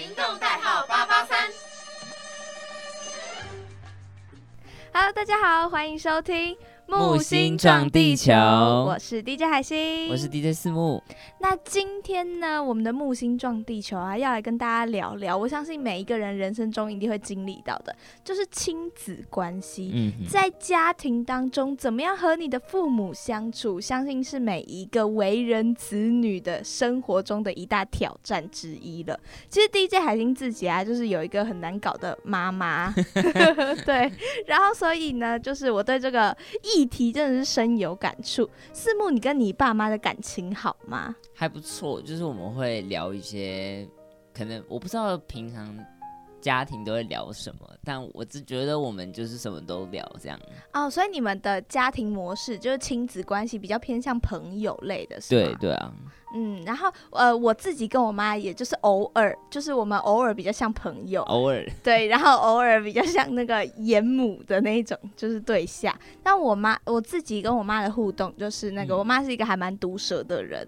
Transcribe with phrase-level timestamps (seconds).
[0.00, 1.38] 行动代号八八三。
[4.94, 6.54] Hello，大家好，欢迎收听
[6.90, 8.32] 《木星撞地球。
[8.32, 11.00] 我是 DJ 海星，我是 DJ 四木，
[11.38, 17.94] 那今天呢，我们的木星撞地球啊，要来跟大家聊聊，我相信每一个人人生中一定会经历到的，
[18.24, 19.92] 就是亲子关系。
[19.94, 29.18] 嗯，在家庭当中，怎么样和你的父母相处，相信是每一个为人子女的生活中的一大挑战之一了。
[29.48, 32.92] 其实 DJ 海星自己啊，就是有一个很难搞的妈妈，
[33.86, 34.10] 对，
[34.46, 36.36] 然后所以呢，就是我对这个
[36.80, 38.48] 议题真的是深有感触。
[38.72, 41.14] 四木，你跟你爸妈的感情好吗？
[41.34, 43.86] 还不错，就是我们会聊一些，
[44.32, 45.76] 可能我不知道平常
[46.40, 50.38] 家庭都会聊什么，但我只觉得我们就是什么都聊这样。
[50.72, 55.46] 哦，所以你们的家庭模式就是亲子关系比较偏向朋友类的，是吗？
[55.46, 55.92] 对对啊，
[56.34, 65.96] 嗯，然后呃，我自己跟我妈也就是偶尔，就是我们偶尔比较像朋友，偶尔对，然后偶尔比较像那个严母的那一种，就是对象。
[66.22, 70.66] 但我妈我自己跟我妈的互动就是那个，嗯我妈是一个还蛮毒舌的人，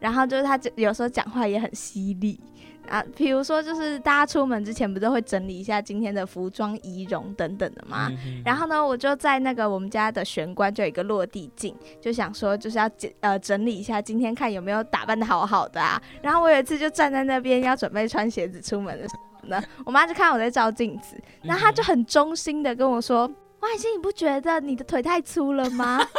[0.00, 2.40] 然后就是她就有时候讲话也很犀利。
[2.88, 8.08] 啊，比如说，就是大家出门之前不是会整理一下今天的服装仪容等等的嘛？
[8.26, 16.00] 嗯然后呢，我就在那个我们家的玄关就有一个落地镜，就想说就是要整呃整理一下今天看有没有打扮的好好的啊。
[16.22, 25.98] 然后我有一次就站在那边要准备穿鞋子出门的时候呢，我妈就看我在照镜子，然后她就很忠心的跟我说：“王海欣，你不觉得你的腿太粗了吗？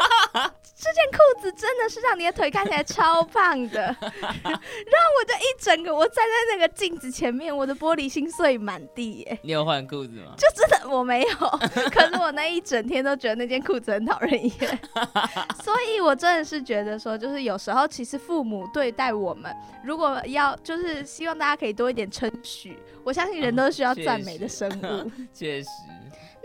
[0.77, 9.39] 这件裤子真的是让你的腿看起来超胖的。”然后我就一整个我站在那个镜子前面，我的玻璃心碎满地耶。
[9.41, 10.35] 你有换裤子吗？
[10.37, 11.37] 就真的我没有，
[11.89, 14.79] 可是我那一整天都觉得那件裤子很讨人厌，
[15.63, 25.09] 所以我真的是觉得说，就是有时候其实父母对待我们，如果要就是希望大家可以多一点称许，我相信人都是需要赞美的生物。
[25.33, 25.69] 确实，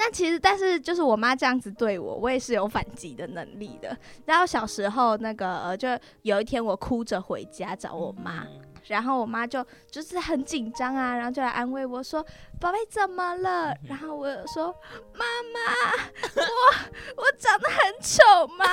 [0.03, 3.95] 那其实，但是就是我妈这样子对我，我也是有反击的能力的。
[4.25, 5.87] 然后小时候那个，就
[6.23, 8.47] 有一天我哭着回家找我妈，
[8.87, 12.25] 然后我妈就就是很紧张啊，然后就来安慰我说
[12.61, 14.75] ：“宝贝怎么了？”然后我说
[15.15, 15.25] ：“妈
[15.55, 16.03] 妈，
[16.37, 18.65] 我我长得很丑吗？”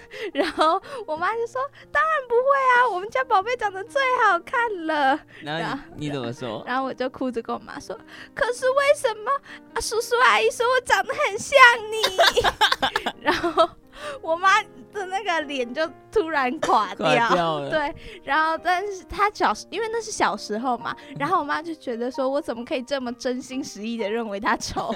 [0.34, 2.42] 然后我妈就说：“当然不会
[2.76, 5.18] 啊，我们家宝贝长得最好看了。
[5.42, 6.62] 然然后你你怎么说”？
[6.68, 7.98] 然后我就哭着跟我妈说
[8.34, 9.30] ：“可是为什么
[9.74, 9.80] 啊？
[9.80, 11.56] 叔叔阿姨说我长得很像
[11.90, 13.12] 你。
[13.22, 13.68] ”然后
[14.22, 17.94] 我妈的那个脸就突然垮 垮掉了对，
[18.24, 24.94] 然后但是她小时，因为那是小时候嘛，然后我妈就觉得说，我怎么可以这么真心实意的认为她丑？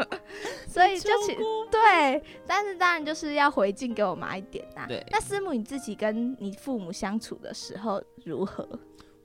[0.66, 1.36] 所以就其
[1.70, 8.66] 对，但是当然就是要回敬给我妈一点呐、对那师母你自己跟你父母相处的时候如何？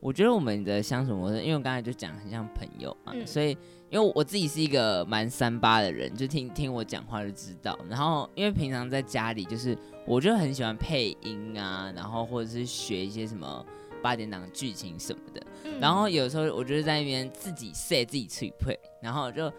[0.06, 3.58] 我觉得我们的相处模式，因为我刚才就讲很像朋友嘛，嗯所以
[3.90, 7.76] 因为我自己是一个蛮三八的人，就听听我讲话就知道。
[7.90, 13.66] 然后因为平常在家里，就是我就很喜欢配音啊，然后或者是学一些什么
[14.00, 15.42] 八点档剧情什么的。
[15.64, 19.46] 嗯然后有时候我就是在那边自己 say 自己脆配，然后就。
[19.46, 19.52] 呃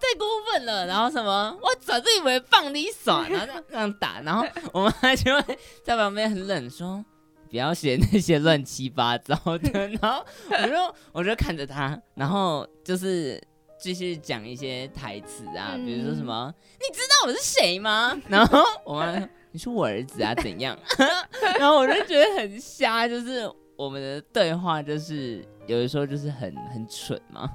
[0.00, 7.04] 太过分了，然后什么，我早就以为放你耍，然后这样这样打，然后我妈就会在旁边很冷说，
[7.52, 13.38] 不要写那些乱七八糟的， 然后我就我就看着他，然后就是
[13.78, 18.18] 继续讲一些台词啊，比如说什么，你知道我是谁吗？
[18.26, 20.74] 然后我妈说你是我儿子啊，怎样？
[21.60, 23.46] 然后我就觉得很瞎，就是
[23.76, 27.46] 我们的对话就是有的时候就是很很蠢嘛，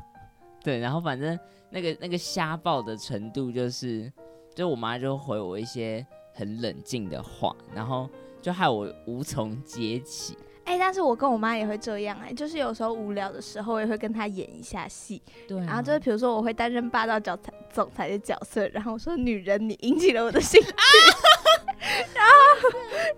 [0.63, 1.37] 对，然后反正
[1.71, 4.13] 那个那个瞎爆的程度就是，
[4.53, 8.07] 就我妈就回我一些很冷静的话，然后
[8.47, 10.37] 就害我无从接起。
[10.63, 20.69] 哎、但是我跟我妈也会这样哎、就是有时候无聊的时候，我也会跟她演一下戏，对、啊然后就是比如说我会担任霸道角裁总裁的角色，然后我说女人你引起了我的兴趣，
[22.15, 22.31] 然后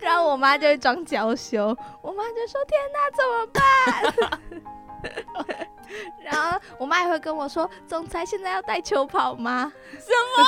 [0.00, 1.68] 然后我妈就会装娇羞，
[2.02, 3.46] 我妈就说天哪怎么
[4.34, 5.60] 办？
[6.24, 9.72] 然后我妈也会跟我说，总裁现在要带球跑吗？
[9.92, 10.44] 什么？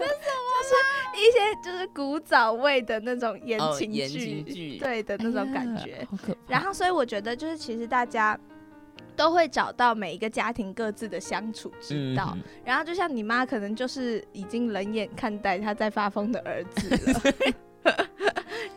[0.00, 0.50] 这什么？
[0.60, 6.06] 就是一些就是古早味的那种言哦情剧，言情剧对的那种感觉。
[6.46, 8.38] 然后，所以我觉得就是其实大家
[9.16, 12.32] 都会找到每一个家庭各自的相处之道。
[12.36, 17.20] 嗯然后，就像你妈可能就是已经冷眼看待她在发疯的儿子了。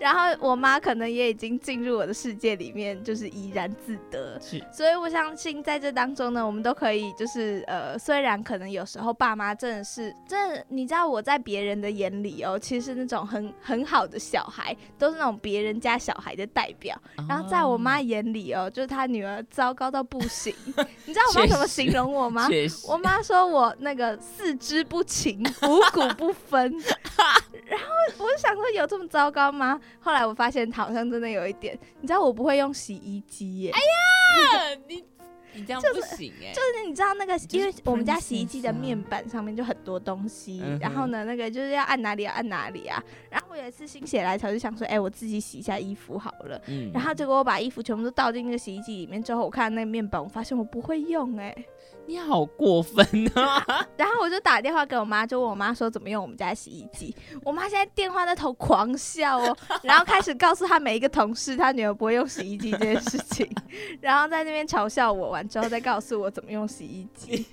[0.04, 4.38] 然后我妈可能也已经进入我的世界里面，就是怡然自得。
[4.42, 17.02] 是所以我相信在这当中呢，我们都可以就是呃，虽然可能有时候爸妈真的是真的，你知道我在别人的眼里哦，其实那种很很好的小孩，都是那种别人家小孩的代表。
[17.30, 20.54] 然后在我妈眼里哦，就是她女儿糟糕到不行。
[21.06, 22.50] 你知道我妈怎么形容我吗？
[22.90, 26.76] 我妈说我那个四肢不勤，五谷不分。
[27.74, 29.80] 然后我就想说，有这么糟糕吗？
[30.00, 31.78] 后来我发现好像真的有一点。
[32.02, 35.04] 你知道我不会用洗衣机耶，哎呀你
[35.56, 43.02] 你这样不行哎、就是你知道那个，因为我们家洗衣机的啊面板上面就很多东西，嗯然后呢，那个就是要按哪里要按哪里啊。
[43.30, 46.60] 然后我有一次心血来潮，就想说，哎、我自己洗一下衣服好了。
[46.68, 51.56] 嗯然后结果我把衣服全部都倒进那个洗衣机里面之后，我看那个面板，我发现我不会用哎、
[52.06, 53.06] 你好过分
[53.36, 53.66] 啊！
[53.98, 57.16] 然后我就打电话给我妈，就问我妈说怎么用我们家洗衣机。
[57.44, 63.50] 我妈现在电话那头狂笑哦， 然后开始告诉她每一个同事她女儿不会用洗衣机这件事情，
[64.02, 67.46] 然后在那边嘲笑我，完之后再告诉我怎么用洗衣机。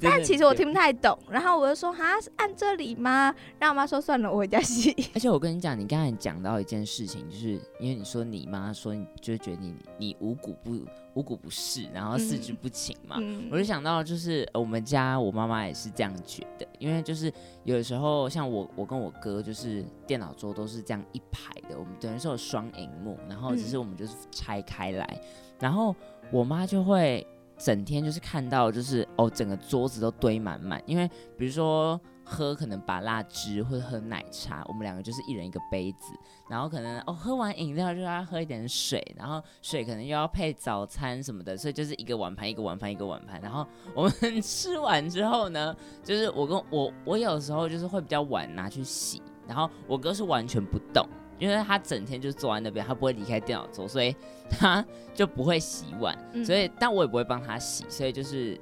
[0.00, 3.34] 但其实我听不太懂，然后我就说哈是按这里吗？
[3.58, 4.94] 然后我妈说算了，我回家洗。
[5.14, 10.80] 而且我跟你讲，你刚才讲到一件事情，就是因为你说你妈说你就觉得你你五谷不
[11.14, 17.32] 五谷不适，然后四肢不勤嘛，嗯我就想到就是呃我们家我妈妈也是这样觉得，因为就是
[17.64, 25.20] 有的时候像我我跟我哥就是电脑桌都是这样一排的，我们等于是有双荧幕，然后只是我们就是拆开来，
[25.58, 25.94] 然后
[26.30, 27.26] 我妈就会
[27.62, 32.00] 整天就是看到就是哦整个桌子都堆满满，因为比如说。
[32.24, 36.14] 喝可能把辣汁或者喝奶茶，我们两个就是一人一个杯子，
[36.48, 43.40] 然后可能哦喝完饮料就要喝一点水，然后水可能又要配早餐什么的，所以就是一个碗盘一个碗盘一个碗盘。
[43.40, 51.04] 然后我们 吃完之后呢，就是我跟我我有时候就是会比较晚拿去洗，然后我哥是完全不动，
[51.42, 54.14] 因为他整天就坐在那边，他不会离开电脑桌，所以
[54.48, 54.84] 他
[55.14, 58.58] 就不会洗碗，嗯所以但我也不会帮他洗，所以就是。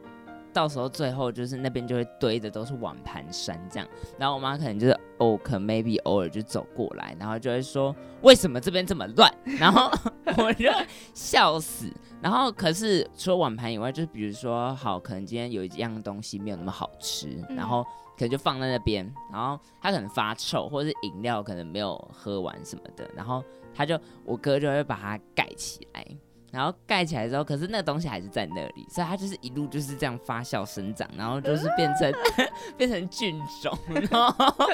[0.53, 3.88] 到时候最后就是那边就会堆的都是碗盘山这样，
[4.19, 9.88] 然后我妈可能就是哦，可能 maybe 偶尔就走过来，然后就会说为什么这边这么乱，然后
[10.43, 10.69] 我就
[11.15, 11.87] 笑死。
[12.21, 17.87] 然后可是除了碗盘以外，就是比如说好，可能今天有一样东西没有那么好吃，嗯然后
[18.20, 23.43] 可能就放在那边，然后它可能发臭，或者是饮料可能没有喝完什么的，然后
[23.75, 26.06] 他就我哥就会把它盖起来。
[26.52, 32.12] 然后盖起来之后，可是那个东西还是在那里，所以它就是一路就是这样发酵生长，然后就是变成
[32.76, 33.72] 变成菌种。
[34.11, 34.67] 然后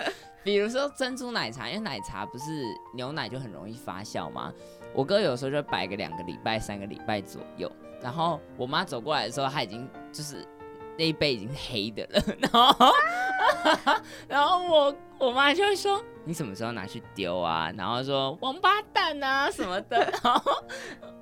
[0.43, 2.64] 比如说珍珠奶茶，因为奶茶不是
[2.94, 4.52] 牛奶就很容易发酵嘛，
[4.93, 7.70] 我哥有时候就摆个两个礼拜、三个礼拜左右，
[8.02, 10.48] 然后我妈走过来的时候，他已经就是
[10.98, 12.93] 那一杯已经黑的了， 然后
[14.28, 17.70] 然后我我妈就会说你什么时候拿去丢啊？
[17.76, 20.52] 然后说王八蛋啊什么的， 然后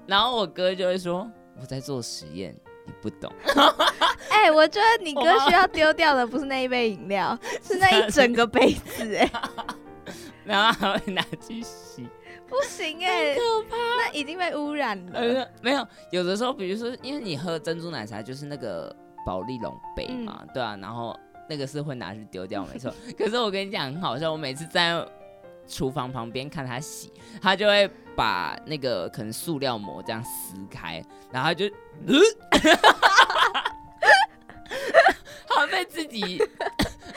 [0.06, 1.30] 然后我哥就会说
[1.60, 2.54] 我在做实验，
[2.86, 3.32] 你不懂。
[4.30, 9.30] 哎、我觉得你哥需要丢掉的不是那一杯饮料，是那一整个杯子、哎，
[10.44, 12.08] 然后还会拿去洗。
[12.46, 13.34] 不行哎、
[13.70, 15.18] 那已经被污染了。
[15.18, 18.94] 呃，没有，有的时候，比如说，因为你喝珍珠奶茶就是那个
[19.24, 21.18] 保利龙杯嘛，对啊，然后
[21.48, 22.92] 那个是会拿去丢掉，没错。
[23.16, 25.06] 可是我跟你讲很好笑，我每次在
[25.66, 31.64] 厨房旁边看他洗，他就会把那个可能塑料膜这样撕开，然后他就，
[35.48, 36.42] 他会被自己，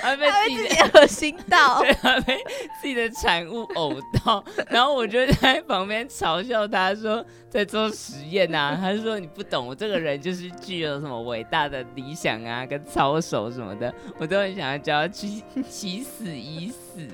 [0.08, 2.38] 他会被自己恶心到， 对，他被
[2.82, 15.28] 自己的产物呕到，然后我就在旁边嘲笑他说在做实验啊，他就说你不懂，我这个人就是具有什么伟大的理想啊，跟操守什么的，我都很想要叫他去
[15.70, 17.08] 起死已死，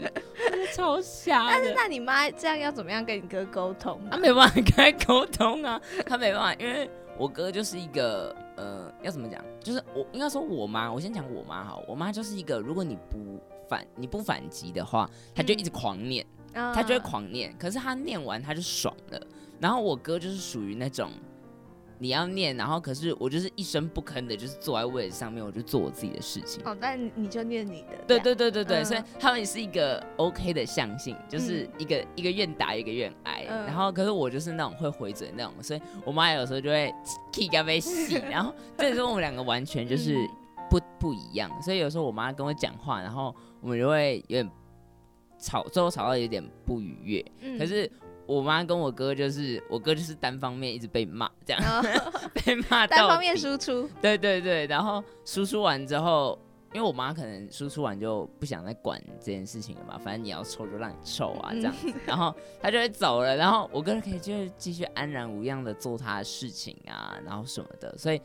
[0.75, 1.73] 超瞎但是。
[1.75, 4.09] 那你妈这样要怎么样跟你哥沟通啊？
[4.12, 9.43] 他没办法跟他沟通啊，他没办法，因为我哥就是一个呃，要怎么讲？
[9.62, 16.25] 就是我应该说我妈，我先讲我妈哈，我妈就是一个，如果你不反你不反击的话，她就一直狂念。
[16.55, 19.19] 他他就会狂念，可是她念完她就爽了。
[19.60, 21.10] 然后我哥就是属于那种
[22.03, 26.62] 你要念，然后可是我就是一声不吭的，就是坐在位置上面，我就做我自己的事情。
[26.65, 33.45] 哦，但你就念你的，对对对对对，嗯所以他们是一个 OK 的相性，就是一个、一个愿打一个愿挨。
[33.48, 36.93] 嗯然后可是我就是那种会回嘴那种，所以我妈有时候就会
[37.31, 40.29] k 咖啡洗， 然后这时候我们两个完全就是嗯
[40.69, 44.51] 不不一样，所以有时候我妈跟我讲话，然后我们就会有点
[45.39, 47.25] 吵，最后吵到有点不愉悦。
[47.39, 47.89] 嗯可是
[48.25, 51.62] 我妈跟我哥就是，我哥就是单方面一直被骂，这样
[52.34, 56.39] 被骂到单方面底输出，对对对，然后输出完之后，
[56.74, 61.74] 因为我妈可能输出完就不想再管这件事情了嘛，反正你要臭就让你臭啊，这样。
[61.74, 68.22] 子，然后他就会走了，然后我哥可以就是继续安然无恙的做他的事情啊，然后什么的，所以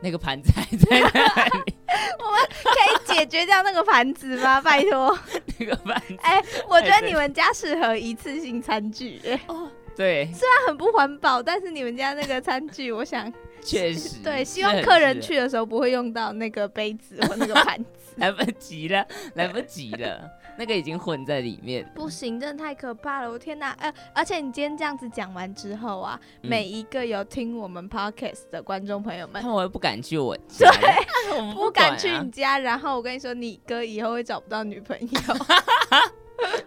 [0.00, 4.60] 那个盘子还在那里， 可以解决掉那个盘子吗？
[4.62, 5.18] 拜托，
[5.60, 9.40] 那个盘子，哎、我觉得你们家适合一次性餐具、哎
[9.94, 13.30] 对，它很不环保，但是你们家那个餐具，我想
[13.62, 17.84] 确实，对，希望客人去的时候不会用到那个杯子或那个盘子。
[18.16, 20.28] 来不及了，来不及了，
[20.60, 21.90] 那个已经混在里面。
[21.94, 23.30] 不行，真的太可怕了！
[23.30, 29.48] 我天哪，呃，而且你今天这样子讲完之后啊，嗯每一个有听我们 podcast 的观众朋友们他。
[29.48, 30.70] 们会不敢去我家，
[31.34, 35.18] 我们不敢去你家，然后我跟你说，你哥以后会找不到女朋友，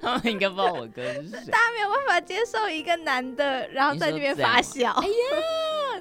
[0.01, 1.51] 他们应该不知道我哥是谁。
[1.51, 4.91] 他没有办法接受一个男的，然后在那边发小。
[4.93, 5.13] 哎呀。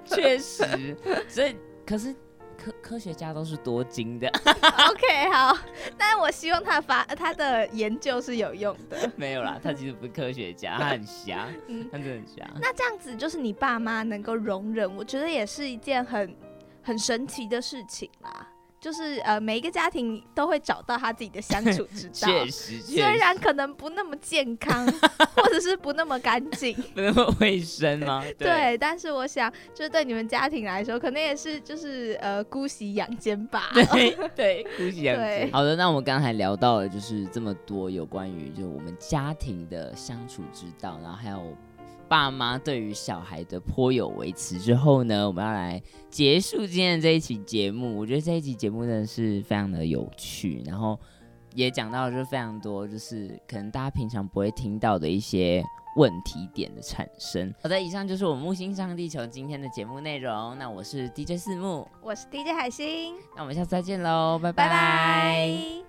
[0.06, 0.96] 确实，
[1.28, 1.54] 所以
[1.86, 2.14] 可是
[2.62, 4.28] 科科学家都是多金的，
[4.90, 5.56] OK，好，
[5.98, 9.10] 但我希望他发他的研究是有用的。
[9.16, 12.48] 没有啦，他其实不是科学家，他很瞎，嗯他真的很瞎。
[12.60, 16.36] 那这样子就是你爸妈能够容忍，我觉得也是一件很
[16.82, 18.48] 很神奇的事情啦。
[18.82, 22.12] 就是呃，每一个家庭都会找到他自己的相处之道。
[22.26, 24.84] 确实，虽然可能不那么健康，
[25.36, 28.24] 或者是不那么干净， 不那么卫生吗？
[28.36, 33.70] 对，但是我想，就是对你们家庭来说，可能也是就是呃姑息养奸吧。
[33.72, 41.56] 对对，姑息养奸好的，那我们刚才聊到了就是这么多有关于就我们家庭的相处之道，然后还有
[42.12, 47.96] 爸妈对于小孩的颇有微词之后呢，我们要来结束今天的这一期节目。
[47.96, 51.00] 我觉得这一期节目真的是非常的有趣，然后
[51.54, 55.64] 也讲到了就是非常多就是可能大家平常不会听到的一些。
[55.94, 57.52] 问题点的产生。
[57.62, 60.56] 好的，以上就是我们木星上地球今天的节目内容。
[60.58, 65.81] 那我是 DJ 四木，我是 DJ 海星，那我们下次再见喽，拜拜拜拜